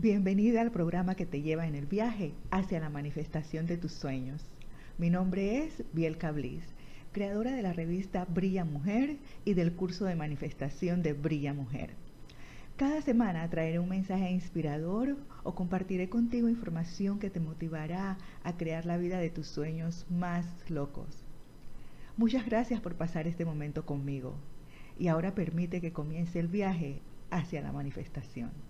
Bienvenida 0.00 0.60
al 0.60 0.70
programa 0.70 1.16
que 1.16 1.26
te 1.26 1.42
lleva 1.42 1.66
en 1.66 1.74
el 1.74 1.86
viaje 1.86 2.32
hacia 2.52 2.78
la 2.78 2.88
manifestación 2.88 3.66
de 3.66 3.76
tus 3.78 3.90
sueños. 3.90 4.40
Mi 4.96 5.10
nombre 5.10 5.64
es 5.64 5.82
Biel 5.92 6.18
Cablis, 6.18 6.62
creadora 7.10 7.50
de 7.50 7.62
la 7.62 7.72
revista 7.72 8.24
Brilla 8.24 8.64
Mujer 8.64 9.16
y 9.44 9.54
del 9.54 9.72
curso 9.72 10.04
de 10.04 10.14
manifestación 10.14 11.02
de 11.02 11.14
Brilla 11.14 11.52
Mujer. 11.52 11.94
Cada 12.76 13.02
semana 13.02 13.50
traeré 13.50 13.80
un 13.80 13.88
mensaje 13.88 14.30
inspirador 14.30 15.16
o 15.42 15.56
compartiré 15.56 16.08
contigo 16.08 16.48
información 16.48 17.18
que 17.18 17.28
te 17.28 17.40
motivará 17.40 18.18
a 18.44 18.56
crear 18.56 18.86
la 18.86 18.98
vida 18.98 19.18
de 19.18 19.30
tus 19.30 19.48
sueños 19.48 20.06
más 20.08 20.46
locos. 20.70 21.24
Muchas 22.16 22.46
gracias 22.46 22.80
por 22.80 22.94
pasar 22.94 23.26
este 23.26 23.44
momento 23.44 23.84
conmigo 23.84 24.36
y 24.96 25.08
ahora 25.08 25.34
permite 25.34 25.80
que 25.80 25.92
comience 25.92 26.38
el 26.38 26.46
viaje 26.46 27.00
hacia 27.32 27.62
la 27.62 27.72
manifestación. 27.72 28.67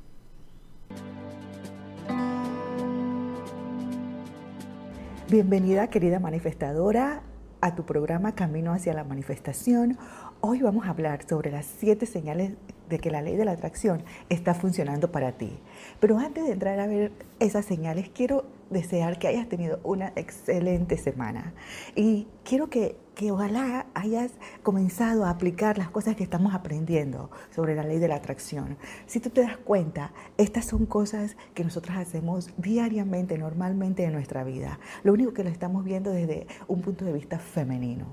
Bienvenida 5.30 5.90
querida 5.90 6.20
manifestadora 6.20 7.20
a 7.60 7.74
tu 7.74 7.84
programa 7.84 8.34
Camino 8.34 8.72
hacia 8.72 8.94
la 8.94 9.04
Manifestación. 9.04 9.98
Hoy 10.40 10.62
vamos 10.62 10.86
a 10.86 10.90
hablar 10.90 11.28
sobre 11.28 11.50
las 11.50 11.66
siete 11.66 12.06
señales 12.06 12.52
de 12.88 12.98
que 12.98 13.10
la 13.10 13.20
ley 13.20 13.36
de 13.36 13.44
la 13.44 13.52
atracción 13.52 14.02
está 14.30 14.54
funcionando 14.54 15.12
para 15.12 15.32
ti. 15.32 15.58
Pero 16.00 16.18
antes 16.18 16.46
de 16.46 16.52
entrar 16.52 16.80
a 16.80 16.86
ver 16.86 17.12
esas 17.40 17.66
señales, 17.66 18.08
quiero 18.08 18.46
desear 18.70 19.18
que 19.18 19.28
hayas 19.28 19.48
tenido 19.48 19.80
una 19.82 20.12
excelente 20.16 20.96
semana. 20.96 21.54
Y 21.94 22.26
quiero 22.44 22.68
que, 22.68 22.96
que 23.14 23.30
ojalá 23.30 23.86
hayas 23.94 24.32
comenzado 24.62 25.24
a 25.24 25.30
aplicar 25.30 25.78
las 25.78 25.90
cosas 25.90 26.16
que 26.16 26.22
estamos 26.22 26.54
aprendiendo 26.54 27.30
sobre 27.54 27.74
la 27.74 27.82
ley 27.82 27.98
de 27.98 28.08
la 28.08 28.16
atracción. 28.16 28.76
Si 29.06 29.20
tú 29.20 29.30
te 29.30 29.42
das 29.42 29.56
cuenta, 29.56 30.12
estas 30.36 30.66
son 30.66 30.86
cosas 30.86 31.36
que 31.54 31.64
nosotros 31.64 31.96
hacemos 31.96 32.50
diariamente, 32.56 33.38
normalmente 33.38 34.04
en 34.04 34.12
nuestra 34.12 34.44
vida. 34.44 34.78
Lo 35.02 35.12
único 35.12 35.32
que 35.32 35.44
lo 35.44 35.50
estamos 35.50 35.84
viendo 35.84 36.10
desde 36.10 36.46
un 36.66 36.80
punto 36.80 37.04
de 37.04 37.12
vista 37.12 37.38
femenino. 37.38 38.06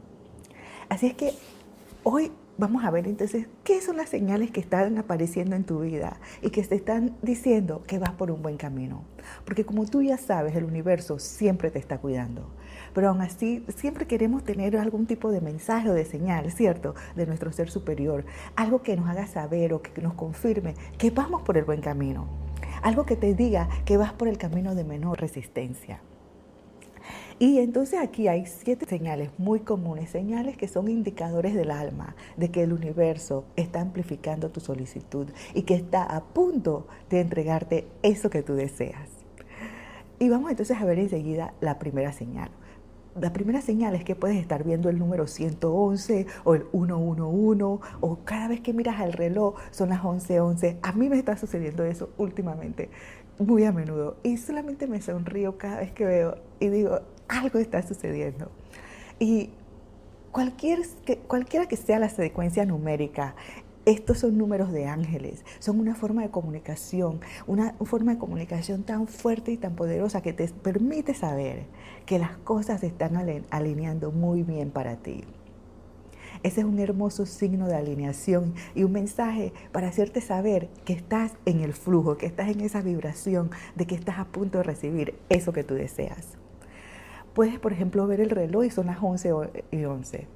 Así 0.89 1.08
es 1.08 1.13
que 1.15 1.33
hoy 2.03 2.31
Vamos 2.58 2.86
a 2.86 2.92
ver 2.92 3.06
entonces 3.06 3.48
qué 3.66 3.81
son 3.81 3.98
las 3.98 4.08
señales 4.08 4.50
que 4.50 4.61
están 4.61 4.98
apareciendo 4.98 5.58
en 5.58 5.66
tu 5.66 5.81
vida 5.81 6.22
y 6.42 6.52
que 6.52 6.64
te 6.64 6.75
están 6.75 7.14
diciendo 7.22 7.84
que 7.86 8.00
vas 8.00 8.11
por 8.11 8.31
un 8.31 8.42
buen 8.42 8.56
camino. 8.56 9.03
Porque 9.44 9.66
como 9.66 9.86
tú 9.86 10.02
ya 10.02 10.17
sabes, 10.17 10.56
el 10.56 10.64
universo 10.64 11.20
siempre 11.20 11.70
te 11.70 11.80
está 11.80 11.98
cuidando. 11.98 12.50
Pero 12.94 13.09
aún 13.09 13.20
así, 13.20 13.66
siempre 13.76 14.08
queremos 14.08 14.45
tener 14.45 14.78
algún 14.78 15.06
tipo 15.06 15.31
de 15.31 15.42
mensaje 15.42 15.89
o 15.89 15.94
de 15.94 16.06
señal, 16.06 16.50
¿cierto? 16.50 16.95
De 17.17 17.26
nuestro 17.26 17.52
ser 17.52 17.70
superior. 17.70 18.23
Algo 18.56 18.81
que 18.83 18.95
nos 18.95 19.09
haga 19.09 19.28
saber 19.28 19.73
o 19.73 19.81
que 19.81 20.02
nos 20.02 20.14
confirme 20.14 20.76
que 20.98 21.11
vamos 21.11 21.42
por 21.42 21.58
el 21.58 21.66
buen 21.66 21.81
camino. 21.81 22.30
Algo 22.83 23.06
que 23.06 23.17
te 23.17 23.33
diga 23.33 23.67
que 23.83 23.98
vas 23.98 24.14
por 24.14 24.30
el 24.30 24.38
camino 24.38 24.76
de 24.76 24.86
menor 24.86 25.20
resistencia. 25.20 26.00
Y 27.38 27.59
entonces 27.59 28.00
aquí 28.00 28.30
hay 28.30 28.45
siete 28.45 28.86
señales 28.86 29.30
muy 29.38 29.59
comunes, 29.59 30.09
señales 30.09 30.55
que 30.55 30.69
son 30.69 30.88
indicadores 30.88 31.53
del 31.53 31.69
alma, 31.69 32.16
de 32.38 32.50
que 32.50 32.64
el 32.64 32.72
universo 32.72 33.44
está 33.58 33.81
amplificando 33.81 34.52
tu 34.52 34.61
solicitud 34.61 35.27
y 35.53 35.64
que 35.64 35.75
está 35.75 36.03
a 36.03 36.23
punto 36.23 36.88
de 37.09 37.19
entregarte 37.19 37.88
eso 38.03 38.30
que 38.30 38.42
tú 38.42 38.53
deseas. 38.53 39.09
Y 40.17 40.30
vamos 40.30 40.50
entonces 40.50 40.77
a 40.77 40.86
ver 40.86 40.97
enseguida 40.97 41.53
la 41.59 41.77
primera 41.77 42.14
señal. 42.14 42.52
La 43.19 43.33
primera 43.33 43.61
señal 43.61 43.95
es 43.95 44.05
que 44.05 44.16
puedes 44.16 44.38
estar 44.38 44.64
viendo 44.64 44.89
el 44.89 44.97
número 44.97 45.27
111 45.27 46.27
o 46.45 46.55
el 46.55 46.64
111 46.72 47.64
o 47.99 48.20
cada 48.23 48.47
vez 48.47 48.61
que 48.61 48.72
miras 48.72 49.02
al 49.02 49.11
reloj 49.11 49.55
son 49.72 49.89
las 49.89 50.02
11:11. 50.03 50.77
A 50.81 50.94
mí 50.94 51.09
me 51.09 51.17
está 51.17 51.36
sucediendo 51.36 51.83
eso 51.83 52.11
últimamente, 52.17 52.89
muy 53.39 53.66
a 53.66 53.73
menudo. 53.73 54.16
Y 54.23 54.38
solamente 54.38 54.88
me 54.88 55.02
sonrío 55.02 55.58
cada 55.58 55.80
vez 55.80 55.92
que 55.92 56.05
veo 56.05 56.38
y 56.61 56.70
digo, 56.70 57.02
algo 57.27 57.59
está 57.59 57.81
sucediendo. 57.81 58.52
Y 59.19 59.49
cualquier, 60.31 60.80
cualquiera 61.27 61.67
que 61.67 61.77
sea 61.77 61.99
la 61.99 62.09
secuencia 62.09 62.65
numérica, 62.65 63.36
estos 63.86 64.17
son 64.19 64.37
números 64.37 64.71
de 64.71 64.87
ángeles, 64.87 65.45
son 65.59 65.80
una 65.80 65.93
forma 65.93 66.23
de 66.23 66.31
comunicación, 66.31 67.19
una 67.45 67.73
forma 67.83 68.14
de 68.14 68.17
comunicación 68.17 68.83
tan 68.83 69.08
fuerte 69.08 69.52
y 69.52 69.58
tan 69.58 69.75
poderosa 69.75 70.21
que 70.21 70.33
te 70.33 70.47
permite 70.47 71.14
saber 71.14 71.67
que 72.08 72.17
las 72.17 72.35
cosas 72.37 72.81
se 72.81 72.87
están 72.87 73.15
alineando 73.52 74.11
muy 74.11 74.41
bien 74.41 74.71
para 74.71 74.97
ti. 74.97 75.23
Ese 76.41 76.61
es 76.61 76.65
un 76.65 76.80
hermoso 76.80 77.25
signo 77.25 77.67
de 77.67 77.75
alineación 77.75 78.53
y 78.73 78.83
un 78.83 78.91
mensaje 78.91 79.53
para 79.71 79.87
hacerte 79.87 80.19
saber 80.19 80.67
que 80.83 80.93
estás 80.93 81.33
en 81.45 81.61
el 81.61 81.73
flujo, 81.73 82.17
que 82.17 82.25
estás 82.25 82.49
en 82.49 82.61
esa 82.61 82.81
vibración, 82.81 83.52
de 83.75 83.85
que 83.85 83.95
estás 83.95 84.19
a 84.19 84.25
punto 84.25 84.58
de 84.58 84.64
recibir 84.64 85.15
eso 85.30 85.53
que 85.53 85.64
tú 85.64 85.75
deseas. 85.75 86.37
Puedes, 87.35 87.59
por 87.59 87.73
ejemplo, 87.73 88.07
ver 88.07 88.21
el 88.21 88.29
reloj 88.29 88.63
y 88.63 88.69
son 88.69 88.87
las 88.87 88.97
11 89.01 89.33
y 89.69 89.83
11. 89.83 90.27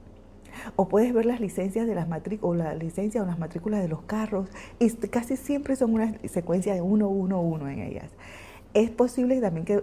O 0.76 0.90
puedes 0.90 1.14
ver 1.14 1.26
las 1.26 1.40
licencias 1.40 1.88
de 1.88 1.96
las 1.96 2.10
matrículas, 2.10 2.68
la 2.68 2.74
licencia 2.76 3.24
o 3.24 3.26
las 3.26 3.40
matrículas 3.40 3.82
de 3.82 3.88
los 3.88 4.02
carros, 4.02 4.50
y 4.80 4.90
casi 5.08 5.38
siempre 5.38 5.78
son 5.78 5.94
una 5.94 6.14
secuencia 6.28 6.74
de 6.74 6.82
1, 6.82 7.08
1, 7.08 7.42
1 7.42 7.70
en 7.70 7.80
ellas. 7.80 8.12
Es 8.74 8.90
posible 8.90 9.40
también 9.40 9.66
que 9.66 9.82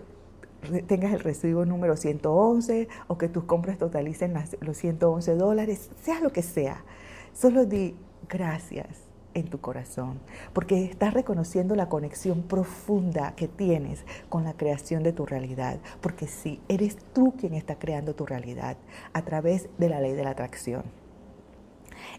tengas 0.87 1.15
el 1.15 1.21
recibo 1.21 1.65
número 1.65 1.97
111 1.97 2.89
o 3.09 3.17
que 3.17 3.29
tus 3.31 3.45
compras 3.45 3.79
totalicen 3.79 4.35
los 4.61 4.77
111 4.77 5.37
dólares, 5.37 5.91
sea 6.03 6.21
lo 6.21 6.31
que 6.33 6.43
sea. 6.43 6.85
Solo 7.33 7.65
di 7.65 7.97
gracias 8.29 9.06
en 9.37 9.49
tu 9.49 9.61
corazón, 9.61 10.19
porque 10.55 10.85
estás 10.85 11.13
reconociendo 11.13 11.77
la 11.77 11.91
conexión 11.91 12.43
profunda 12.43 13.35
que 13.37 13.49
tienes 13.49 14.05
con 14.31 14.45
la 14.45 14.55
creación 14.55 15.03
de 15.03 15.13
tu 15.13 15.27
realidad, 15.27 15.79
porque 16.01 16.27
sí, 16.27 16.59
eres 16.69 16.97
tú 17.13 17.35
quien 17.39 17.53
está 17.53 17.79
creando 17.79 18.15
tu 18.15 18.25
realidad 18.25 18.79
a 19.13 19.23
través 19.23 19.69
de 19.77 19.91
la 19.91 20.01
ley 20.01 20.15
de 20.15 20.25
la 20.25 20.31
atracción. 20.31 20.85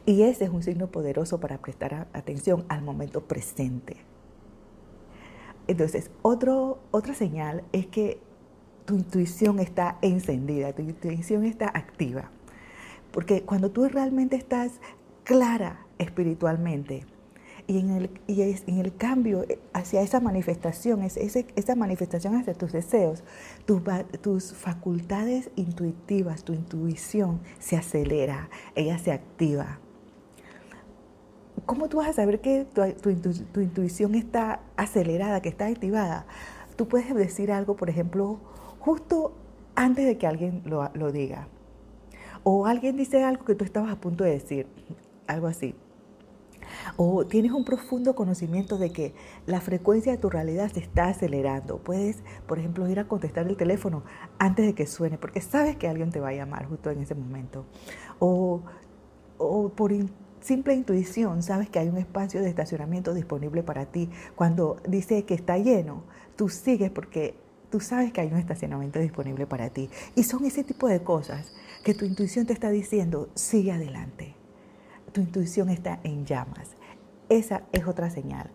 Y 0.05 0.21
ese 0.21 0.45
es 0.45 0.51
un 0.51 0.61
signo 0.61 0.87
poderoso 0.87 1.39
para 1.39 1.57
prestar 1.57 2.07
atención 2.13 2.65
al 2.69 2.83
momento 2.83 3.21
presente. 3.21 3.97
Entonces, 5.65 6.11
otro, 6.21 6.79
otra 6.91 7.15
señal 7.15 7.63
es 7.71 7.87
que 7.87 8.19
tu 8.85 8.95
intuición 8.95 9.59
está 9.59 9.97
encendida, 10.01 10.73
tu 10.73 10.83
intuición 10.83 11.45
está 11.45 11.67
activa. 11.67 12.29
Porque 13.11 13.41
cuando 13.41 13.71
tú 13.71 13.87
realmente 13.89 14.35
estás 14.35 14.79
clara 15.23 15.86
espiritualmente. 15.99 17.05
Y 17.69 17.79
en 17.79 17.89
el, 17.89 18.09
y 18.27 18.41
en 18.41 18.79
el 18.79 18.95
cambio 18.95 19.45
hacia 19.73 20.01
esa 20.01 20.21
manifestación, 20.21 21.01
esa 21.03 21.75
manifestación 21.75 22.35
hacia 22.35 22.53
tus 22.53 22.71
deseos, 22.71 23.25
tus, 23.65 23.81
tus 24.21 24.53
facultades 24.53 25.49
intuitivas, 25.57 26.45
tu 26.45 26.53
intuición 26.53 27.41
se 27.59 27.75
acelera, 27.75 28.49
ella 28.75 28.97
se 28.99 29.11
activa. 29.11 29.79
¿Cómo 31.65 31.89
tú 31.89 31.97
vas 31.97 32.07
a 32.07 32.13
saber 32.13 32.39
que 32.39 32.65
tu, 32.65 33.11
tu, 33.51 33.59
intuición 33.59 34.15
está 34.15 34.61
acelerada, 34.77 35.41
que 35.41 35.49
está 35.49 35.65
activada? 35.65 36.25
Tú 36.77 36.87
puedes 36.87 37.13
decir 37.13 37.51
algo, 37.51 37.75
por 37.75 37.89
ejemplo, 37.89 38.39
justo 38.79 39.35
antes 39.75 40.05
de 40.05 40.17
que 40.17 40.25
alguien 40.25 40.61
lo, 40.63 40.89
lo 40.93 41.11
diga. 41.11 41.49
O 42.43 42.65
alguien 42.65 42.95
dice 42.95 43.25
algo 43.25 43.43
que 43.43 43.55
tú 43.55 43.65
estabas 43.65 43.91
a 43.91 43.99
punto 43.99 44.23
de 44.23 44.31
decir, 44.31 44.67
algo 45.27 45.47
así. 45.47 45.75
O 46.97 47.25
tienes 47.27 47.51
un 47.51 47.63
profundo 47.63 48.15
conocimiento 48.15 48.79
de 48.79 48.91
que 48.91 49.13
la 49.45 49.61
frecuencia 49.61 50.11
de 50.11 50.17
tu 50.17 50.29
realidad 50.29 50.71
se 50.71 50.79
está 50.79 51.05
acelerando. 51.05 51.77
Puedes, 51.77 52.23
por 52.47 52.57
ejemplo, 52.57 52.89
ir 52.89 52.99
a 52.99 53.07
contestar 53.07 53.47
el 53.47 53.55
teléfono 53.55 54.03
antes 54.39 54.65
de 54.65 54.73
que 54.73 54.87
suene, 54.87 55.19
porque 55.19 55.39
sabes 55.39 55.77
que 55.77 55.87
alguien 55.87 56.11
te 56.11 56.19
va 56.19 56.29
a 56.29 56.33
llamar 56.33 56.65
justo 56.65 56.89
en 56.89 56.99
ese 57.01 57.13
momento. 57.13 57.65
O, 58.17 58.61
o 59.37 59.69
por 59.69 59.93
simple 60.41 60.73
intuición 60.73 61.43
sabes 61.43 61.69
que 61.69 61.77
hay 61.77 61.87
un 61.87 61.97
espacio 61.97 62.41
de 62.41 62.49
estacionamiento 62.49 63.13
disponible 63.13 63.61
para 63.61 63.85
ti. 63.85 64.09
Cuando 64.35 64.77
dice 64.87 65.23
que 65.23 65.35
está 65.35 65.59
lleno, 65.59 66.03
tú 66.35 66.49
sigues 66.49 66.89
porque 66.89 67.35
tú 67.69 67.79
sabes 67.79 68.11
que 68.11 68.21
hay 68.21 68.31
un 68.31 68.39
estacionamiento 68.39 68.97
disponible 68.97 69.45
para 69.45 69.69
ti. 69.69 69.89
Y 70.15 70.23
son 70.23 70.45
ese 70.45 70.63
tipo 70.63 70.87
de 70.87 71.03
cosas 71.03 71.53
que 71.83 71.93
tu 71.93 72.05
intuición 72.05 72.47
te 72.47 72.53
está 72.53 72.71
diciendo, 72.71 73.29
sigue 73.35 73.71
adelante 73.71 74.37
tu 75.17 75.21
intuición 75.21 75.69
está 75.69 75.99
en 76.03 76.25
llamas. 76.25 76.76
Esa 77.29 77.63
es 77.73 77.87
otra 77.87 78.09
señal. 78.09 78.49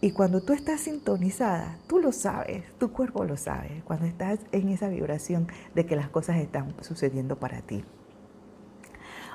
Y 0.00 0.10
cuando 0.10 0.42
tú 0.42 0.52
estás 0.52 0.80
sintonizada, 0.80 1.78
tú 1.86 2.00
lo 2.00 2.10
sabes, 2.10 2.64
tu 2.78 2.90
cuerpo 2.92 3.22
lo 3.24 3.36
sabe, 3.36 3.82
cuando 3.84 4.04
estás 4.04 4.40
en 4.50 4.68
esa 4.68 4.88
vibración 4.88 5.46
de 5.76 5.86
que 5.86 5.94
las 5.94 6.08
cosas 6.08 6.38
están 6.38 6.74
sucediendo 6.82 7.38
para 7.38 7.60
ti. 7.60 7.84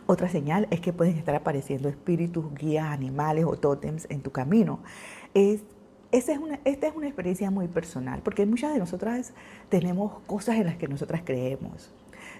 Otra 0.07 0.27
señal 0.27 0.67
es 0.69 0.81
que 0.81 0.91
pueden 0.91 1.17
estar 1.17 1.35
apareciendo 1.35 1.87
espíritus, 1.87 2.53
guías, 2.53 2.87
animales 2.87 3.45
o 3.45 3.55
tótems 3.55 4.07
en 4.09 4.21
tu 4.21 4.31
camino. 4.31 4.79
Es, 5.33 5.63
esa 6.11 6.33
es 6.33 6.39
una, 6.39 6.59
esta 6.65 6.87
es 6.87 6.95
una 6.95 7.07
experiencia 7.07 7.49
muy 7.49 7.69
personal, 7.69 8.21
porque 8.21 8.45
muchas 8.45 8.73
de 8.73 8.79
nosotras 8.79 9.33
tenemos 9.69 10.19
cosas 10.27 10.55
en 10.57 10.65
las 10.65 10.75
que 10.75 10.89
nosotras 10.89 11.21
creemos. 11.23 11.93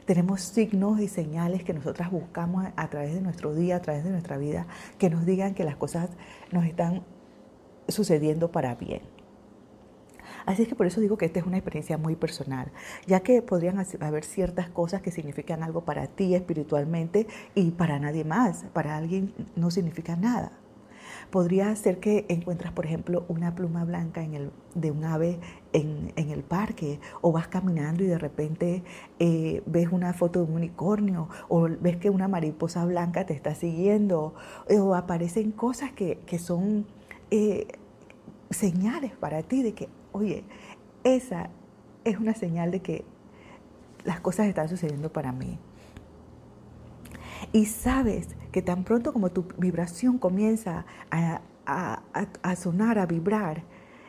Tenemos 0.08 0.40
signos 0.40 1.02
y 1.02 1.10
señales 1.10 1.66
que 1.66 1.74
nosotras 1.74 2.10
buscamos 2.10 2.66
a 2.78 2.90
través 2.90 3.14
de 3.14 3.20
nuestro 3.20 3.54
día, 3.54 3.76
a 3.76 3.82
través 3.82 4.06
de 4.06 4.10
nuestra 4.10 4.38
vida, 4.38 4.66
que 4.98 5.10
nos 5.10 5.26
digan 5.26 5.54
que 5.54 5.66
las 5.66 5.76
cosas 5.76 6.10
nos 6.50 6.64
están 6.64 7.04
sucediendo 7.90 8.50
para 8.50 8.76
bien. 8.76 9.02
Así 10.46 10.62
es 10.62 10.70
que 10.70 10.76
por 10.76 10.88
eso 10.88 11.02
digo 11.02 11.18
que 11.18 11.26
esta 11.26 11.40
es 11.40 11.46
una 11.46 11.58
experiencia 11.58 11.98
muy 11.98 12.16
personal, 12.16 12.72
ya 13.06 13.20
que 13.20 13.42
podrían 13.42 13.86
haber 14.00 14.24
ciertas 14.24 14.70
cosas 14.70 15.02
que 15.02 15.12
significan 15.12 15.62
algo 15.62 15.84
para 15.84 16.08
ti 16.08 16.36
espiritualmente 16.36 17.28
y 17.54 17.72
para 17.72 18.00
nadie 18.00 18.24
más, 18.24 18.64
para 18.72 18.96
alguien 18.96 19.34
no 19.58 19.72
significa 19.72 20.16
nada. 20.16 20.54
Podría 21.32 21.76
ser 21.76 22.00
que 22.00 22.26
encuentras, 22.30 22.72
por 22.72 22.86
ejemplo, 22.86 23.26
una 23.28 23.54
pluma 23.54 23.84
blanca 23.84 24.24
en 24.24 24.34
el, 24.34 24.52
de 24.76 24.92
un 24.92 25.04
ave 25.04 25.40
en, 25.74 26.14
el 26.16 26.44
parque, 26.44 27.00
o 27.22 27.32
vas 27.32 27.48
caminando 27.48 28.04
y 28.04 28.08
de 28.08 28.18
repente 28.18 28.84
eh, 29.20 29.62
ves 29.66 29.90
una 29.92 30.14
foto 30.14 30.44
de 30.44 30.50
un 30.50 30.56
unicornio, 30.56 31.30
o 31.50 31.68
ves 31.82 31.98
que 31.98 32.10
una 32.10 32.28
mariposa 32.28 32.86
blanca 32.86 33.26
te 33.26 33.34
está 33.34 33.56
siguiendo, 33.56 34.34
o 34.70 34.96
aparecen 34.96 35.52
cosas 35.52 35.92
que, 35.92 36.18
son 36.40 36.86
eh, 37.32 37.68
señales 38.50 39.12
para 39.14 39.44
ti 39.44 39.64
de 39.64 39.74
que, 39.74 39.90
oye, 40.14 40.44
esa 41.04 41.50
es 42.06 42.18
una 42.18 42.34
señal 42.34 42.72
de 42.72 42.82
que 42.82 43.06
las 44.06 44.22
cosas 44.22 44.48
están 44.48 44.70
sucediendo 44.70 45.12
para 45.12 45.32
mí. 45.34 45.60
Y 47.52 47.66
sabes 47.66 48.30
que 48.52 48.62
tan 48.62 48.84
pronto 48.84 49.14
como 49.14 49.32
tu 49.32 49.48
vibración 49.58 50.18
comienza 50.18 50.86
a, 51.12 52.56
sonar, 52.56 53.00
a 53.00 53.06
vibrar, 53.06 53.64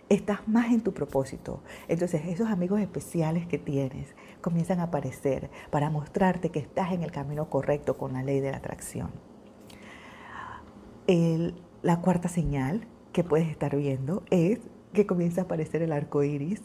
estás 0.08 0.46
más 0.48 0.72
en 0.72 0.80
tu 0.80 0.92
propósito. 0.94 1.62
Entonces 1.88 2.22
esos 2.26 2.48
amigos 2.48 2.80
especiales 2.80 3.46
que 3.46 3.58
tienes 3.58 4.14
comienzan 4.40 4.80
a 4.80 4.84
aparecer 4.84 5.50
para 5.70 5.90
mostrarte 5.90 6.50
que 6.50 6.60
estás 6.60 6.92
en 6.92 7.02
el 7.02 7.12
camino 7.12 7.50
correcto 7.50 7.96
con 7.98 8.12
la 8.12 8.22
ley 8.22 8.40
de 8.40 8.50
la 8.50 8.58
atracción. 8.58 9.10
la 11.82 12.00
cuarta 12.00 12.28
señal 12.28 12.86
que 13.12 13.24
puedes 13.24 13.48
estar 13.48 13.74
viendo 13.76 14.24
es 14.30 14.60
que 14.92 15.06
comienza 15.06 15.42
a 15.42 15.44
aparecer 15.44 15.82
el 15.82 15.92
arco 15.92 16.22
iris. 16.22 16.60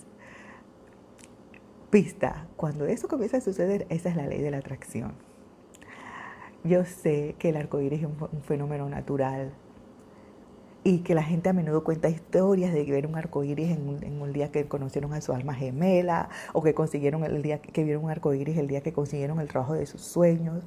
Pista, 1.90 2.48
cuando 2.56 2.86
eso 2.86 3.08
comienza 3.08 3.38
a 3.38 3.42
suceder, 3.42 3.86
esa 3.90 4.10
es 4.10 4.16
la 4.16 4.26
ley 4.26 4.42
de 4.42 4.52
la 4.52 4.58
atracción. 4.58 5.14
Yo 6.64 6.86
sé 6.86 7.36
que 7.40 7.50
el 7.50 7.58
arco 7.58 7.82
iris 7.82 8.00
es 8.00 8.06
un, 8.06 8.42
fenómeno 8.44 8.88
natural 8.88 9.54
y 10.86 11.00
que 11.00 11.14
la 11.14 11.24
gente 11.24 11.50
a 11.50 11.54
menudo 11.54 11.84
cuenta 11.84 12.10
historias 12.10 12.74
de 12.74 12.84
ver 12.86 13.06
un 13.06 13.16
arco 13.16 13.44
iris 13.44 13.72
en 13.72 14.22
un, 14.22 14.34
día 14.34 14.52
que 14.52 14.66
conocieron 14.66 15.14
a 15.14 15.22
su 15.22 15.34
alma 15.34 15.54
gemela 15.54 16.30
o 16.54 16.64
que 16.64 16.74
consiguieron 16.74 17.24
el 17.24 17.42
día 17.42 17.62
que 17.62 17.84
vieron 17.84 18.06
un 18.06 18.12
arco 18.12 18.34
iris 18.34 18.58
el 18.58 18.68
día 18.68 18.82
que 18.82 18.94
consiguieron 18.94 19.40
el 19.40 19.48
trabajo 19.48 19.74
de 19.74 19.86
sus 19.86 20.02
sueños. 20.02 20.64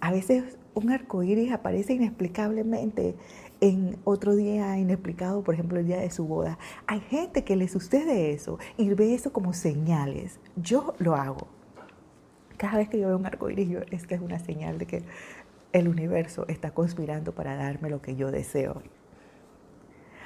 A 0.00 0.12
veces 0.12 0.56
un 0.74 0.90
arco 0.90 1.22
iris 1.22 1.52
aparece 1.52 1.94
inexplicablemente 1.94 3.16
en 3.60 3.98
otro 4.04 4.34
día 4.34 4.78
inexplicado, 4.78 5.42
por 5.42 5.54
ejemplo, 5.54 5.78
el 5.78 5.86
día 5.86 5.98
de 5.98 6.10
su 6.10 6.26
boda. 6.26 6.58
Hay 6.86 7.00
gente 7.00 7.44
que 7.44 7.56
le 7.56 7.68
sucede 7.68 8.32
eso 8.32 8.58
y 8.76 8.88
ve 8.90 9.14
eso 9.14 9.32
como 9.32 9.52
señales. 9.52 10.40
Yo 10.56 10.94
lo 10.98 11.16
hago. 11.16 11.48
Cada 12.56 12.78
vez 12.78 12.88
que 12.88 12.98
yo 12.98 13.08
veo 13.08 13.16
un 13.16 13.26
arco 13.26 13.48
iris, 13.48 13.70
es 13.90 14.06
que 14.06 14.14
es 14.14 14.20
una 14.20 14.38
señal 14.38 14.78
de 14.78 14.86
que 14.86 15.02
el 15.72 15.88
universo 15.88 16.46
está 16.48 16.72
conspirando 16.72 17.34
para 17.34 17.56
darme 17.56 17.90
lo 17.90 18.02
que 18.02 18.16
yo 18.16 18.30
deseo. 18.30 18.82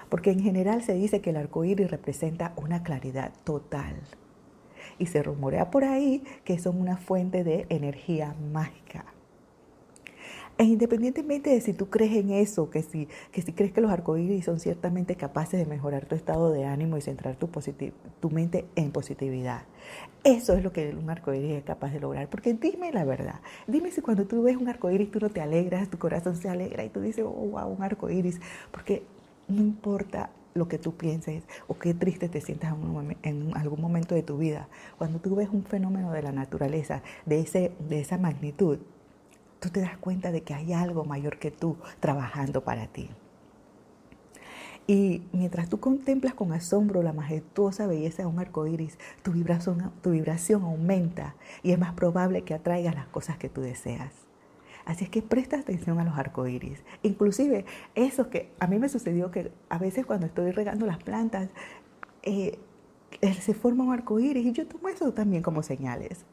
Porque 0.09 0.31
en 0.31 0.41
general 0.41 0.83
se 0.83 0.95
dice 0.95 1.21
que 1.21 1.31
el 1.31 1.37
arco 1.37 1.65
iris 1.65 1.91
representa 1.91 2.53
una 2.57 2.83
claridad 2.83 3.33
total. 3.45 3.97
Y 4.99 5.07
se 5.07 5.23
rumorea 5.23 5.71
por 5.71 5.85
ahí 5.85 6.23
que 6.45 6.59
son 6.59 6.81
una 6.81 6.97
fuente 6.97 7.43
de 7.43 7.67
energía 7.69 8.35
mágica. 8.53 9.14
E 10.65 10.67
independientemente 10.67 11.51
de 11.51 11.61
si 11.61 11.75
tú 11.75 11.91
crees 11.91 12.17
en 12.17 12.31
eso, 12.31 12.71
que 12.71 12.83
si, 12.83 13.07
que 13.33 13.43
si 13.43 13.53
crees 13.53 13.71
que 13.71 13.83
los 13.83 13.91
arcoíris 13.91 14.47
son 14.47 14.59
ciertamente 14.59 15.15
capaces 15.15 15.61
de 15.61 15.67
mejorar 15.67 16.07
tu 16.07 16.15
estado 16.15 16.51
de 16.53 16.65
ánimo 16.65 16.97
y 16.97 17.03
centrar 17.03 17.37
tu, 17.37 17.51
tu 18.19 18.31
mente 18.31 18.65
en 18.75 18.91
positividad. 18.91 19.65
Eso 20.23 20.55
es 20.55 20.65
lo 20.65 20.73
que 20.73 20.95
un 20.95 21.11
arcoíris 21.11 21.53
es 21.53 21.65
capaz 21.65 21.93
de 21.93 22.01
lograr. 22.01 22.31
Porque 22.31 22.55
dime 22.55 22.93
la 22.93 23.05
verdad. 23.05 23.43
Dime 23.67 23.91
si 23.91 24.01
cuando 24.01 24.25
tú 24.25 24.43
ves 24.43 24.57
un 24.57 24.67
arcoíris 24.67 25.11
tú 25.11 25.21
no 25.21 25.29
te 25.29 25.43
alegras, 25.43 25.91
tu 25.91 25.99
corazón 25.99 26.35
se 26.35 26.49
alegra 26.49 26.83
y 26.83 26.89
tú 26.89 27.03
dices, 27.03 27.27
oh, 27.29 27.31
wow, 27.31 27.69
un 27.69 27.83
arcoíris. 27.83 28.41
Porque 28.71 29.03
no 29.49 29.61
importa 29.61 30.31
lo 30.55 30.67
que 30.67 30.79
tú 30.79 30.95
pienses 30.95 31.45
o 31.67 31.79
qué 31.79 31.93
triste 31.93 32.31
te 32.31 32.41
sientas 32.41 32.75
en, 33.23 33.55
algún 33.55 33.83
momento 33.83 34.15
de 34.15 34.23
tu 34.23 34.39
vida. 34.39 34.69
Cuando 34.97 35.19
tú 35.19 35.37
ves 35.37 35.51
un 35.53 35.65
fenómeno 35.65 36.11
de 36.13 36.23
la 36.23 36.33
naturaleza 36.33 37.03
de, 37.27 37.41
ese, 37.41 37.73
de 37.87 38.01
esa 38.01 38.17
magnitud, 38.17 38.79
tú 39.65 39.71
te 39.71 39.81
das 39.81 39.97
cuenta 39.97 40.31
de 40.31 40.43
que 40.43 40.53
hay 40.53 40.75
algo 40.75 41.07
mayor 41.07 41.39
que 41.39 41.51
tú 41.51 41.79
trabajando 41.99 42.63
para 42.65 42.87
ti. 42.87 43.09
Y 44.87 45.23
mientras 45.33 45.71
tú 45.71 45.81
contemplas 45.81 46.35
con 46.35 46.53
asombro 46.53 47.03
la 47.03 47.15
majestuosa 47.15 47.87
belleza 47.87 48.25
de 48.25 48.29
un 48.29 48.39
arco 48.39 48.67
iris, 48.67 48.99
tu 49.23 49.33
vibración, 49.33 50.63
aumenta 50.63 51.35
y 51.63 51.73
es 51.73 51.79
más 51.79 51.95
probable 51.95 52.43
que 52.43 52.53
atraigas 52.53 52.95
las 52.95 53.07
cosas 53.07 53.39
que 53.39 53.49
tú 53.49 53.63
deseas. 53.63 54.13
Así 54.85 55.05
es 55.05 55.11
que 55.11 55.23
presta 55.23 55.59
atención 55.59 55.99
a 55.99 56.05
los 56.05 56.19
arcoíris. 56.19 56.85
Inclusive, 57.03 57.65
eso 57.95 58.29
que 58.29 58.51
a 58.61 58.67
mí 58.67 58.79
me 58.79 58.91
sucedió 58.91 59.31
que 59.31 59.51
a 59.71 59.79
veces 59.79 60.05
cuando 60.05 60.27
estoy 60.27 60.51
regando 60.51 60.85
las 60.85 61.03
plantas, 61.03 61.49
eh, 62.23 62.59
se 63.41 63.55
forma 63.55 63.85
un 63.85 63.95
arcoíris 63.95 64.45
y 64.45 64.53
yo 64.53 64.67
tomo 64.67 64.91
eso 64.91 65.15
también 65.15 65.43
como 65.43 65.63
señales 65.63 66.27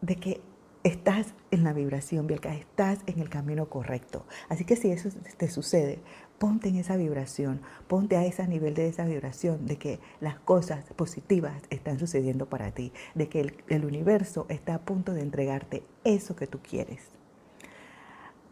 de 0.00 0.16
que 0.16 0.40
estás 0.82 1.34
en 1.50 1.64
la 1.64 1.72
vibración, 1.72 2.26
Bielka, 2.26 2.54
estás 2.54 3.00
en 3.06 3.20
el 3.20 3.28
camino 3.28 3.68
correcto. 3.68 4.24
Así 4.48 4.64
que 4.64 4.76
si 4.76 4.90
eso 4.90 5.10
te 5.36 5.48
sucede, 5.48 6.00
ponte 6.38 6.68
en 6.68 6.76
esa 6.76 6.96
vibración, 6.96 7.60
ponte 7.86 8.16
a 8.16 8.24
ese 8.24 8.46
nivel 8.48 8.74
de 8.74 8.88
esa 8.88 9.04
vibración, 9.04 9.66
de 9.66 9.76
que 9.76 10.00
las 10.20 10.38
cosas 10.38 10.84
positivas 10.96 11.62
están 11.68 11.98
sucediendo 11.98 12.46
para 12.46 12.70
ti, 12.72 12.92
de 13.14 13.28
que 13.28 13.40
el, 13.40 13.64
el 13.68 13.84
universo 13.84 14.46
está 14.48 14.74
a 14.74 14.80
punto 14.80 15.12
de 15.12 15.20
entregarte 15.20 15.82
eso 16.04 16.36
que 16.36 16.46
tú 16.46 16.60
quieres. 16.62 17.02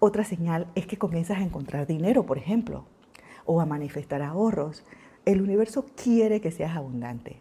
Otra 0.01 0.25
señal 0.25 0.71
es 0.75 0.87
que 0.87 0.99
comienzas 0.99 1.39
a 1.39 1.43
encontrar 1.43 1.87
dinero, 1.87 2.25
por 2.27 2.39
ejemplo, 2.39 2.85
o 3.47 3.61
a 3.61 3.67
manifestar 3.67 4.23
ahorros. 4.23 4.85
El 5.25 5.41
universo 5.41 5.87
quiere 5.97 6.41
que 6.41 6.53
seas 6.53 6.77
abundante. 6.77 7.41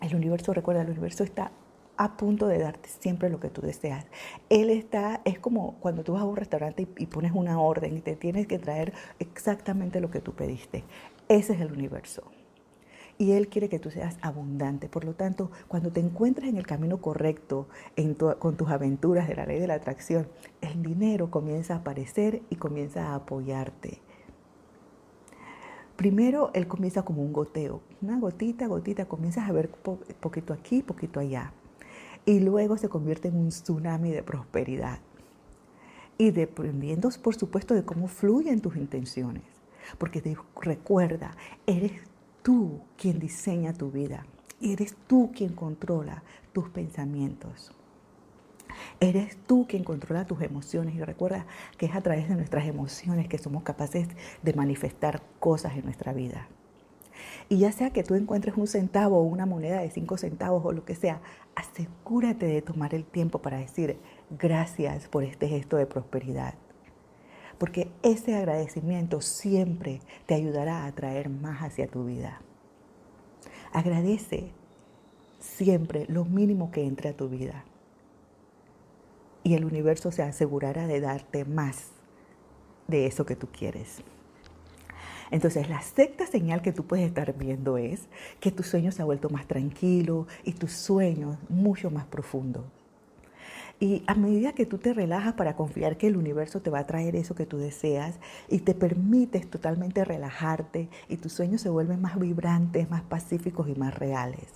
El 0.00 0.14
universo, 0.14 0.52
recuerda, 0.52 0.82
el 0.82 0.90
universo 0.90 1.24
está 1.24 1.50
a 1.98 2.16
punto 2.16 2.46
de 2.46 2.58
darte 2.58 2.88
siempre 2.88 3.28
lo 3.28 3.40
que 3.40 3.50
tú 3.50 3.60
deseas. 3.60 4.06
Él 4.48 4.70
está, 4.70 5.20
es 5.24 5.38
como 5.38 5.74
cuando 5.80 6.04
tú 6.04 6.12
vas 6.12 6.22
a 6.22 6.26
un 6.26 6.36
restaurante 6.36 6.86
y, 6.96 7.06
pones 7.06 7.32
una 7.34 7.60
orden 7.60 7.96
y 7.96 8.00
te 8.00 8.16
tienes 8.16 8.46
que 8.46 8.58
traer 8.58 8.94
exactamente 9.18 10.00
lo 10.00 10.10
que 10.10 10.20
tú 10.20 10.32
pediste. 10.32 10.84
Ese 11.28 11.54
es 11.54 11.60
el 11.60 11.72
universo. 11.72 12.22
Y 13.18 13.32
Él 13.32 13.48
quiere 13.48 13.68
que 13.68 13.80
tú 13.80 13.90
seas 13.90 14.16
abundante. 14.22 14.88
Por 14.88 15.04
lo 15.04 15.14
tanto, 15.14 15.50
cuando 15.66 15.90
te 15.90 15.98
encuentres 15.98 16.48
en 16.48 16.56
el 16.56 16.66
camino 16.68 17.00
correcto 17.00 17.66
con 18.38 18.56
tus 18.56 18.70
aventuras 18.70 19.26
de 19.26 19.34
la 19.34 19.44
ley 19.44 19.58
de 19.58 19.66
la 19.66 19.74
atracción, 19.74 20.28
el 20.60 20.80
dinero 20.84 21.32
comienza 21.32 21.74
a 21.74 21.78
aparecer 21.78 22.42
y 22.48 22.54
comienza 22.54 23.08
a 23.08 23.16
apoyarte. 23.16 23.98
Primero, 25.96 26.52
Él 26.54 26.68
comienza 26.68 27.02
como 27.02 27.22
un 27.22 27.32
goteo. 27.32 27.80
Una 28.00 28.20
gotita, 28.20 28.68
gotita, 28.68 29.06
comienzas 29.06 29.48
a 29.48 29.52
ver 29.52 29.68
poquito 29.68 30.52
aquí, 30.52 30.82
poquito 30.82 31.18
allá 31.18 31.52
y 32.28 32.40
luego 32.40 32.76
se 32.76 32.90
convierte 32.90 33.28
en 33.28 33.36
un 33.36 33.48
tsunami 33.48 34.10
de 34.10 34.22
prosperidad. 34.22 34.98
Y 36.18 36.30
dependiendo, 36.30 37.08
por 37.22 37.34
supuesto, 37.34 37.72
de 37.72 37.86
cómo 37.86 38.06
fluyen 38.06 38.60
tus 38.60 38.76
intenciones. 38.76 39.44
Porque 39.96 40.20
te 40.20 40.36
recuerda, 40.60 41.34
eres 41.66 41.92
tú 42.42 42.82
quien 42.98 43.18
diseña 43.18 43.72
tu 43.72 43.90
vida. 43.90 44.26
Eres 44.60 44.94
tú 45.06 45.30
quien 45.34 45.54
controla 45.54 46.22
tus 46.52 46.68
pensamientos. 46.68 47.72
Eres 49.00 49.38
tú 49.46 49.66
quien 49.66 49.82
controla 49.82 50.26
tus 50.26 50.42
emociones 50.42 50.96
y 50.96 51.02
recuerda 51.02 51.46
que 51.78 51.86
es 51.86 51.94
a 51.94 52.02
través 52.02 52.28
de 52.28 52.34
nuestras 52.34 52.66
emociones 52.66 53.26
que 53.26 53.38
somos 53.38 53.62
capaces 53.62 54.06
de 54.42 54.52
manifestar 54.52 55.22
cosas 55.40 55.78
en 55.78 55.86
nuestra 55.86 56.12
vida. 56.12 56.46
Y 57.48 57.58
ya 57.58 57.72
sea 57.72 57.90
que 57.90 58.02
tú 58.02 58.14
encuentres 58.14 58.56
un 58.56 58.66
centavo 58.66 59.18
o 59.18 59.22
una 59.22 59.46
moneda 59.46 59.80
de 59.80 59.90
cinco 59.90 60.18
centavos 60.18 60.64
o 60.64 60.72
lo 60.72 60.84
que 60.84 60.94
sea, 60.94 61.20
asegúrate 61.54 62.46
de 62.46 62.60
tomar 62.60 62.94
el 62.94 63.04
tiempo 63.04 63.40
para 63.40 63.58
decir 63.58 63.98
gracias 64.30 65.08
por 65.08 65.24
este 65.24 65.48
gesto 65.48 65.76
de 65.76 65.86
prosperidad. 65.86 66.54
Porque 67.56 67.90
ese 68.02 68.36
agradecimiento 68.36 69.20
siempre 69.20 70.00
te 70.26 70.34
ayudará 70.34 70.84
a 70.84 70.92
traer 70.92 71.30
más 71.30 71.62
hacia 71.62 71.88
tu 71.88 72.04
vida. 72.04 72.40
Agradece 73.72 74.50
siempre 75.40 76.04
lo 76.08 76.24
mínimo 76.24 76.70
que 76.70 76.84
entre 76.84 77.08
a 77.08 77.16
tu 77.16 77.28
vida. 77.28 77.64
Y 79.42 79.54
el 79.54 79.64
universo 79.64 80.12
se 80.12 80.22
asegurará 80.22 80.86
de 80.86 81.00
darte 81.00 81.44
más 81.44 81.88
de 82.86 83.06
eso 83.06 83.24
que 83.24 83.36
tú 83.36 83.48
quieres. 83.50 84.02
Entonces, 85.30 85.68
la 85.68 85.82
sexta 85.82 86.26
señal 86.26 86.62
que 86.62 86.72
tú 86.72 86.84
puedes 86.84 87.06
estar 87.06 87.36
viendo 87.36 87.76
es 87.76 88.08
que 88.40 88.50
tu 88.50 88.62
sueño 88.62 88.92
se 88.92 89.02
ha 89.02 89.04
vuelto 89.04 89.30
más 89.30 89.46
tranquilo 89.46 90.26
y 90.44 90.52
tus 90.52 90.72
sueños 90.72 91.36
mucho 91.48 91.90
más 91.90 92.06
profundos. 92.06 92.64
Y 93.80 94.02
a 94.08 94.14
medida 94.14 94.54
que 94.54 94.66
tú 94.66 94.78
te 94.78 94.92
relajas 94.92 95.34
para 95.34 95.54
confiar 95.54 95.96
que 95.96 96.08
el 96.08 96.16
universo 96.16 96.60
te 96.60 96.70
va 96.70 96.80
a 96.80 96.86
traer 96.86 97.14
eso 97.14 97.36
que 97.36 97.46
tú 97.46 97.58
deseas 97.58 98.18
y 98.48 98.58
te 98.60 98.74
permites 98.74 99.48
totalmente 99.48 100.04
relajarte 100.04 100.88
y 101.08 101.16
tus 101.18 101.32
sueños 101.32 101.60
se 101.60 101.68
vuelven 101.68 102.00
más 102.00 102.18
vibrantes, 102.18 102.90
más 102.90 103.02
pacíficos 103.02 103.68
y 103.68 103.76
más 103.76 103.96
reales. 103.96 104.48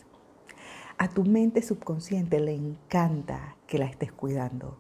A 0.99 1.09
tu 1.09 1.25
mente 1.25 1.63
subconsciente 1.63 2.41
le 2.41 2.55
encanta 2.55 3.57
que 3.69 3.79
la 3.79 3.87
estés 3.87 4.11
cuidando, 4.11 4.77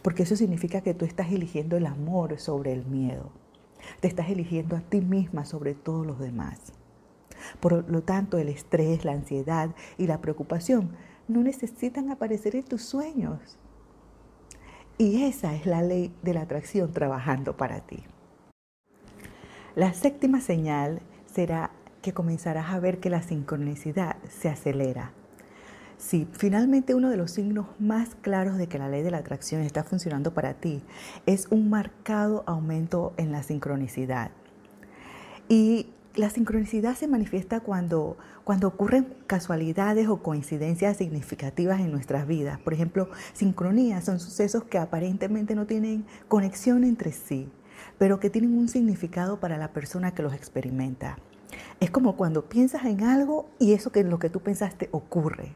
porque 0.00 0.22
eso 0.22 0.36
significa 0.36 0.80
que 0.80 0.94
tú 0.94 1.04
estás 1.04 1.32
eligiendo 1.32 1.76
el 1.76 1.86
amor 1.86 2.38
sobre 2.38 2.72
el 2.72 2.86
miedo. 2.86 3.32
Te 4.00 4.08
estás 4.08 4.28
eligiendo 4.28 4.76
a 4.76 4.80
ti 4.80 5.00
misma 5.00 5.44
sobre 5.44 5.74
todos 5.74 6.06
los 6.06 6.18
demás. 6.18 6.72
Por 7.60 7.88
lo 7.90 8.02
tanto, 8.02 8.38
el 8.38 8.48
estrés, 8.48 9.04
la 9.04 9.12
ansiedad 9.12 9.70
y 9.98 10.06
la 10.06 10.20
preocupación 10.20 10.90
no 11.28 11.42
necesitan 11.42 12.10
aparecer 12.10 12.56
en 12.56 12.64
tus 12.64 12.82
sueños. 12.82 13.58
Y 14.98 15.24
esa 15.24 15.54
es 15.54 15.66
la 15.66 15.82
ley 15.82 16.14
de 16.22 16.34
la 16.34 16.42
atracción 16.42 16.92
trabajando 16.92 17.56
para 17.56 17.80
ti. 17.80 18.04
La 19.74 19.92
séptima 19.92 20.40
señal 20.40 21.02
será 21.26 21.70
que 22.00 22.14
comenzarás 22.14 22.70
a 22.70 22.80
ver 22.80 22.98
que 22.98 23.10
la 23.10 23.22
sincronicidad 23.22 24.16
se 24.28 24.48
acelera. 24.48 25.12
Si 25.98 26.28
finalmente 26.32 26.94
uno 26.94 27.08
de 27.08 27.16
los 27.16 27.30
signos 27.30 27.66
más 27.78 28.14
claros 28.20 28.58
de 28.58 28.66
que 28.66 28.78
la 28.78 28.88
ley 28.88 29.02
de 29.02 29.10
la 29.10 29.18
atracción 29.18 29.62
está 29.62 29.82
funcionando 29.82 30.34
para 30.34 30.54
ti 30.54 30.82
es 31.24 31.48
un 31.50 31.70
marcado 31.70 32.44
aumento 32.46 33.14
en 33.16 33.32
la 33.32 33.42
sincronicidad. 33.42 34.30
Y 35.48 35.88
la 36.14 36.30
sincronicidad 36.30 36.96
se 36.96 37.08
manifiesta 37.08 37.60
cuando, 37.60 38.16
cuando 38.44 38.68
ocurren 38.68 39.14
casualidades 39.26 40.08
o 40.08 40.22
coincidencias 40.22 40.96
significativas 40.98 41.80
en 41.80 41.92
nuestras 41.92 42.26
vidas. 42.26 42.58
Por 42.58 42.74
ejemplo, 42.74 43.08
sincronías 43.32 44.04
son 44.04 44.20
sucesos 44.20 44.64
que 44.64 44.78
aparentemente 44.78 45.54
no 45.54 45.66
tienen 45.66 46.04
conexión 46.28 46.84
entre 46.84 47.12
sí, 47.12 47.48
pero 47.98 48.20
que 48.20 48.30
tienen 48.30 48.56
un 48.56 48.68
significado 48.68 49.40
para 49.40 49.58
la 49.58 49.72
persona 49.72 50.14
que 50.14 50.22
los 50.22 50.34
experimenta. 50.34 51.18
Es 51.80 51.90
como 51.90 52.16
cuando 52.16 52.48
piensas 52.48 52.84
en 52.84 53.02
algo 53.02 53.48
y 53.58 53.72
eso 53.72 53.92
que 53.92 54.02
lo 54.04 54.18
que 54.18 54.30
tú 54.30 54.40
pensaste 54.40 54.88
ocurre. 54.92 55.54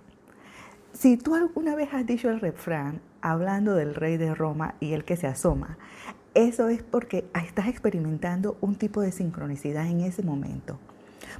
Si 1.01 1.17
tú 1.17 1.35
alguna 1.35 1.75
vez 1.75 1.95
has 1.95 2.05
dicho 2.05 2.29
el 2.29 2.41
refrán 2.41 3.01
hablando 3.23 3.75
del 3.75 3.95
rey 3.95 4.19
de 4.19 4.35
Roma 4.35 4.75
y 4.81 4.93
el 4.93 5.07
que 5.07 5.17
se 5.17 5.27
asoma, 5.27 5.79
eso 6.35 6.69
es 6.69 6.83
porque 6.83 7.25
estás 7.43 7.69
experimentando 7.69 8.59
un 8.61 8.75
tipo 8.75 9.01
de 9.01 9.11
sincronicidad 9.11 9.87
en 9.87 10.03
ese 10.03 10.23
momento. 10.23 10.79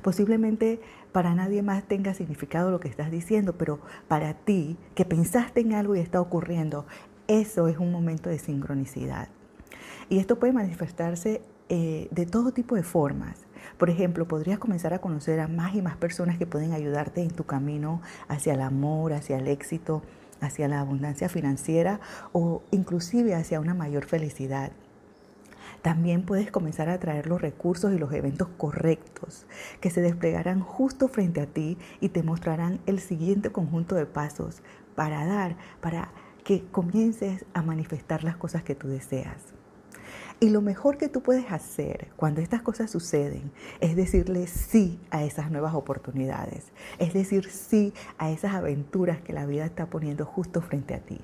Posiblemente 0.01 0.81
para 1.13 1.35
nadie 1.35 1.61
más 1.61 1.85
tenga 1.85 2.15
significado 2.15 2.71
lo 2.71 2.81
que 2.81 2.89
estás 2.89 3.11
diciendo, 3.11 3.59
pero 3.59 3.81
para 4.09 4.33
ti, 4.33 4.79
que 4.95 5.05
pensaste 5.05 5.61
en 5.61 5.75
algo 5.75 5.95
y 5.95 6.01
está 6.01 6.23
ocurriendo, 6.23 6.87
eso 7.29 7.69
es 7.69 7.77
un 7.77 7.93
momento 7.93 8.31
de 8.31 8.39
sincronicidad. 8.39 9.29
Y 10.09 10.21
esto 10.21 10.39
puede 10.39 10.55
manifestarse 10.55 11.43
eh, 11.69 12.09
de 12.11 12.25
todo 12.25 12.53
tipo 12.53 12.77
de 12.77 12.83
formas. 12.83 13.45
Por 13.79 13.91
ejemplo, 13.91 14.27
podrías 14.27 14.59
comenzar 14.59 14.95
a 14.95 15.01
conocer 15.01 15.41
a 15.41 15.49
más 15.49 15.75
y 15.75 15.83
más 15.83 15.97
personas 15.97 16.39
que 16.39 16.47
pueden 16.47 16.73
ayudarte 16.73 17.23
en 17.23 17.31
tu 17.31 17.45
camino 17.45 18.03
hacia 18.29 18.55
el 18.55 18.61
amor, 18.61 19.13
hacia 19.13 19.39
el 19.39 19.49
éxito, 19.49 20.03
hacia 20.41 20.69
la 20.69 20.81
abundancia 20.81 21.29
financiera 21.29 22.01
o 22.33 22.63
inclusive 22.71 23.35
hacia 23.35 23.61
una 23.61 23.75
mayor 23.75 24.05
felicidad. 24.05 24.73
También 25.83 26.27
puedes 26.27 26.51
comenzar 26.51 26.91
a 26.91 26.99
traer 26.99 27.27
los 27.27 27.41
recursos 27.41 27.93
y 27.95 27.99
los 27.99 28.13
eventos 28.13 28.49
correctos 28.59 29.47
que 29.81 29.91
se 29.91 30.03
desplegarán 30.03 30.61
justo 30.61 31.09
frente 31.09 31.41
a 31.41 31.47
ti 31.47 31.79
y 32.01 32.11
te 32.11 32.23
mostrarán 32.23 32.81
el 32.87 33.01
siguiente 33.01 33.51
conjunto 33.51 33.95
de 33.95 34.05
pasos 34.05 34.63
para 34.95 35.25
dar, 35.25 35.57
para 35.81 36.11
que 36.45 36.65
comiences 36.71 37.47
a 37.55 37.63
manifestar 37.63 38.25
las 38.25 38.37
cosas 38.37 38.63
que 38.63 38.75
tú 38.75 38.89
deseas. 38.89 39.60
Y 40.43 40.49
lo 40.49 40.63
mejor 40.63 40.97
que 40.97 41.11
tú 41.11 41.21
puedes 41.21 41.53
hacer 41.53 42.09
cuando 42.17 42.41
estas 42.41 42.63
cosas 42.63 42.91
suceden 42.91 43.53
es 43.81 43.95
decirle 43.95 44.47
sí 44.47 44.99
a 45.11 45.23
esas 45.23 45.51
nuevas 45.51 45.75
oportunidades, 45.75 46.73
es 46.99 47.13
decir 47.13 47.51
sí 47.51 47.93
a 48.17 48.31
esas 48.31 48.55
aventuras 48.55 49.21
que 49.21 49.35
la 49.35 49.45
vida 49.45 49.67
está 49.67 49.85
poniendo 49.91 50.25
justo 50.25 50.63
frente 50.63 50.95
a 50.95 51.01
ti. 51.01 51.21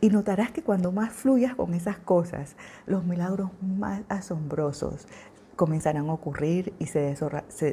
Y 0.00 0.10
notarás 0.10 0.52
que 0.52 0.62
cuando 0.62 0.92
más 0.92 1.12
fluyas 1.12 1.56
con 1.56 1.74
esas 1.74 1.98
cosas, 1.98 2.54
los 2.86 3.04
milagros 3.04 3.50
más 3.60 4.02
asombrosos 4.08 5.08
comenzarán 5.56 6.08
a 6.10 6.12
ocurrir 6.12 6.74
y 6.78 6.86
se, 6.86 7.16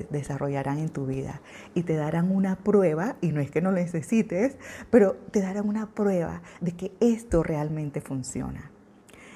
desarrollarán 0.09 0.79
en 0.79 0.89
tu 0.89 1.05
vida. 1.05 1.41
Y 1.75 1.83
te 1.83 1.95
darán 1.95 2.31
una 2.31 2.55
prueba, 2.55 3.17
y 3.21 3.33
no 3.33 3.39
es 3.39 3.51
que 3.51 3.61
no 3.61 3.69
lo 3.69 3.77
necesites, 3.77 4.57
pero 4.89 5.13
te 5.29 5.41
darán 5.41 5.67
una 5.67 5.91
prueba 5.91 6.41
de 6.59 6.71
que 6.71 6.91
esto 6.99 7.43
realmente 7.43 8.01
funciona 8.01 8.70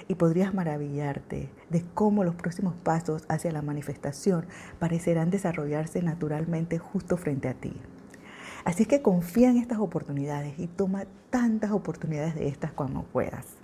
y 0.07 0.15
podrías 0.15 0.53
maravillarte 0.53 1.49
de 1.69 1.83
cómo 1.93 2.23
los 2.23 2.35
próximos 2.35 2.75
pasos 2.75 3.23
hacia 3.27 3.51
la 3.51 3.61
manifestación 3.61 4.45
parecerán 4.79 5.29
desarrollarse 5.29 6.01
naturalmente 6.01 6.77
justo 6.77 7.17
frente 7.17 7.47
a 7.47 7.53
ti. 7.53 7.73
Así 8.63 8.85
que 8.85 9.01
confía 9.01 9.49
en 9.49 9.57
estas 9.57 9.79
oportunidades 9.79 10.57
y 10.57 10.67
toma 10.67 11.05
tantas 11.29 11.71
oportunidades 11.71 12.35
de 12.35 12.47
estas 12.47 12.71
como 12.71 13.03
puedas. 13.03 13.57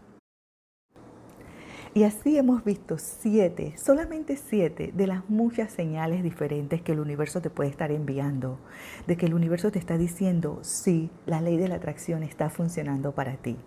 Y 1.93 2.03
así 2.03 2.37
hemos 2.37 2.63
visto 2.63 2.97
siete, 2.97 3.73
solamente 3.77 4.37
siete 4.37 4.93
de 4.95 5.07
las 5.07 5.29
muchas 5.29 5.73
señales 5.73 6.23
diferentes 6.23 6.81
que 6.81 6.93
el 6.93 7.01
universo 7.01 7.41
te 7.41 7.49
puede 7.49 7.69
estar 7.69 7.91
enviando, 7.91 8.59
de 9.07 9.17
que 9.17 9.25
el 9.25 9.33
universo 9.33 9.71
te 9.71 9.79
está 9.79 9.97
diciendo, 9.97 10.59
sí, 10.61 11.09
la 11.25 11.41
ley 11.41 11.57
de 11.57 11.67
la 11.67 11.75
atracción 11.75 12.23
está 12.23 12.49
funcionando 12.49 13.11
para 13.11 13.35
ti. 13.35 13.57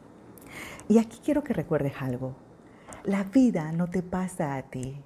Y 0.89 0.99
aquí 0.99 1.19
quiero 1.23 1.45
que 1.45 1.53
recuerdes 1.53 1.95
algo. 2.01 2.35
La 3.05 3.25
vida 3.25 3.71
no 3.71 3.91
te 3.91 4.03
pasa 4.03 4.57
a 4.57 4.63
ti, 4.63 4.97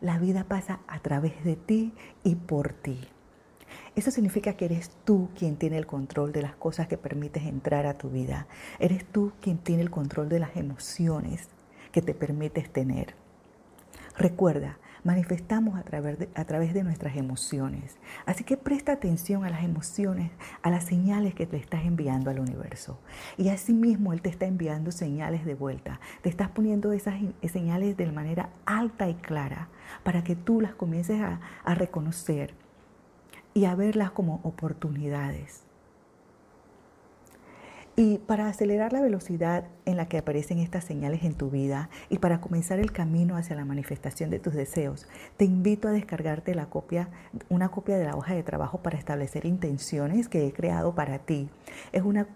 la 0.00 0.18
vida 0.18 0.42
pasa 0.42 0.80
a 0.88 0.98
través 0.98 1.44
de 1.44 1.54
ti 1.54 1.94
y 2.24 2.34
por 2.34 2.72
ti. 2.72 2.98
Eso 3.94 4.10
significa 4.10 4.54
que 4.54 4.64
eres 4.64 4.90
tú 5.04 5.28
quien 5.38 5.54
tiene 5.54 5.78
el 5.78 5.86
control 5.86 6.32
de 6.32 6.42
las 6.42 6.56
cosas 6.56 6.88
que 6.88 6.98
permites 6.98 7.44
entrar 7.44 7.86
a 7.86 7.96
tu 7.96 8.10
vida. 8.10 8.48
Eres 8.80 9.04
tú 9.04 9.30
quien 9.40 9.58
tiene 9.58 9.82
el 9.82 9.90
control 9.92 10.28
de 10.28 10.40
las 10.40 10.56
emociones 10.56 11.48
que 11.92 12.02
te 12.02 12.12
permites 12.12 12.72
tener. 12.72 13.14
Recuerda, 14.16 14.78
manifestamos 15.04 15.78
a 15.78 15.82
través, 15.82 16.18
de, 16.18 16.28
a 16.34 16.44
través 16.44 16.74
de 16.74 16.84
nuestras 16.84 17.16
emociones. 17.16 17.96
Así 18.26 18.44
que 18.44 18.56
presta 18.56 18.92
atención 18.92 19.44
a 19.44 19.50
las 19.50 19.64
emociones, 19.64 20.30
a 20.62 20.70
las 20.70 20.84
señales 20.84 21.34
que 21.34 21.46
te 21.46 21.56
estás 21.56 21.84
enviando 21.84 22.30
al 22.30 22.40
universo. 22.40 22.98
Y 23.36 23.48
asimismo 23.48 24.12
Él 24.12 24.22
te 24.22 24.30
está 24.30 24.46
enviando 24.46 24.92
señales 24.92 25.44
de 25.44 25.54
vuelta. 25.54 26.00
Te 26.22 26.28
estás 26.28 26.48
poniendo 26.48 26.92
esas 26.92 27.14
señales 27.50 27.96
de 27.96 28.10
manera 28.10 28.50
alta 28.66 29.08
y 29.08 29.14
clara 29.14 29.68
para 30.02 30.24
que 30.24 30.36
tú 30.36 30.60
las 30.60 30.74
comiences 30.74 31.20
a, 31.20 31.40
a 31.64 31.74
reconocer 31.74 32.54
y 33.54 33.64
a 33.64 33.74
verlas 33.74 34.10
como 34.10 34.40
oportunidades. 34.42 35.67
Y 37.98 38.18
para 38.18 38.46
acelerar 38.46 38.92
la 38.92 39.00
velocidad 39.00 39.64
en 39.84 39.96
la 39.96 40.06
que 40.06 40.18
aparecen 40.18 40.60
estas 40.60 40.84
señales 40.84 41.24
en 41.24 41.34
tu 41.34 41.50
vida 41.50 41.90
y 42.08 42.18
para 42.18 42.40
comenzar 42.40 42.78
el 42.78 42.92
camino 42.92 43.36
hacia 43.36 43.56
la 43.56 43.64
manifestación 43.64 44.30
de 44.30 44.38
tus 44.38 44.54
deseos, 44.54 45.08
te 45.36 45.44
invito 45.44 45.88
a 45.88 45.90
descargarte 45.90 46.54
la 46.54 46.66
copia, 46.66 47.08
una 47.48 47.70
copia 47.70 47.98
de 47.98 48.04
la 48.04 48.14
hoja 48.14 48.34
de 48.34 48.44
trabajo 48.44 48.78
para 48.78 48.96
establecer 48.96 49.46
intenciones 49.46 50.28
que 50.28 50.46
he 50.46 50.52
creado 50.52 50.94
para 50.94 51.18
ti. 51.18 51.48
Es 51.90 52.04
una 52.04 52.28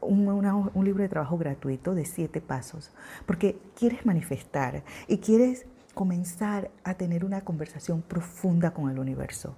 un, 0.00 0.26
un, 0.26 0.84
libro 0.84 1.04
de 1.04 1.08
trabajo 1.08 1.38
gratuito 1.38 1.94
de 1.94 2.04
siete 2.04 2.40
pasos, 2.40 2.90
porque 3.24 3.60
quieres 3.76 4.04
manifestar 4.04 4.82
y 5.06 5.18
quieres 5.18 5.64
comenzar 5.94 6.72
a 6.82 6.94
tener 6.94 7.24
una 7.24 7.42
conversación 7.42 8.02
profunda 8.02 8.72
con 8.72 8.90
el 8.90 8.98
universo. 8.98 9.54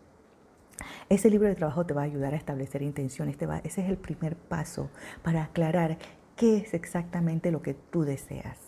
Ese 1.09 1.31
libro 1.31 1.49
de 1.49 1.55
trabajo 1.55 1.87
te 1.87 1.95
va 1.95 2.03
a 2.03 2.05
ayudar 2.05 2.35
a 2.35 2.37
establecer 2.37 2.83
intenciones, 2.83 3.37
ese 3.65 3.83
es 3.83 3.89
el 3.89 3.97
primer 3.97 4.37
paso 4.37 4.91
para 5.23 5.45
aclarar 5.45 5.99
qué 6.37 6.59
es 6.59 6.75
exactamente 6.75 7.51
lo 7.51 7.63
que 7.63 7.75
tú 7.75 8.03
deseas. 8.03 8.59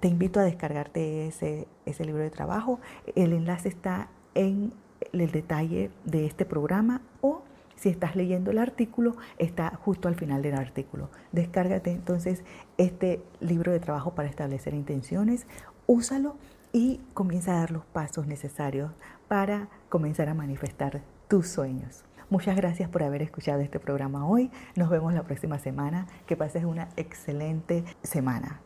Te 0.00 0.08
invito 0.08 0.40
a 0.40 0.44
descargarte 0.44 1.26
ese 1.26 2.04
libro 2.04 2.22
de 2.22 2.30
trabajo. 2.30 2.78
El 3.14 3.32
enlace 3.32 3.68
está 3.68 4.08
en 4.34 4.72
el 5.12 5.30
detalle 5.30 5.90
de 6.04 6.26
este 6.26 6.44
programa 6.44 7.00
o 7.20 7.42
si 7.76 7.88
estás 7.88 8.14
leyendo 8.14 8.50
el 8.50 8.58
artículo, 8.58 9.16
está 9.38 9.70
justo 9.82 10.08
al 10.08 10.14
final 10.14 10.42
del 10.42 10.54
artículo. 10.54 11.10
Descárgate 11.32 11.90
entonces 11.90 12.44
este 12.78 13.22
libro 13.40 13.72
de 13.72 13.80
trabajo 13.80 14.14
para 14.14 14.28
establecer 14.28 14.74
intenciones, 14.74 15.46
úsalo 15.86 16.36
y 16.74 17.00
comienza 17.14 17.52
a 17.52 17.60
dar 17.60 17.70
los 17.70 17.84
pasos 17.84 18.26
necesarios 18.26 18.90
para 19.28 19.68
comenzar 19.88 20.28
a 20.28 20.34
manifestar 20.34 21.02
tus 21.28 21.46
sueños. 21.46 22.04
Muchas 22.30 22.56
gracias 22.56 22.88
por 22.88 23.04
haber 23.04 23.22
escuchado 23.22 23.60
este 23.60 23.78
programa 23.78 24.26
hoy. 24.26 24.50
Nos 24.74 24.90
vemos 24.90 25.14
la 25.14 25.22
próxima 25.22 25.60
semana. 25.60 26.08
Que 26.26 26.36
pases 26.36 26.64
una 26.64 26.88
excelente 26.96 27.84
semana. 28.02 28.60